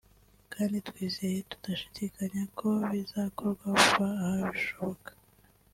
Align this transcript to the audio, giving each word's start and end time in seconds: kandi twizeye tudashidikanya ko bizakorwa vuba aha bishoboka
kandi 0.53 0.77
twizeye 0.87 1.37
tudashidikanya 1.51 2.43
ko 2.57 2.69
bizakorwa 2.91 3.65
vuba 3.79 4.07
aha 4.25 4.39
bishoboka 4.53 5.09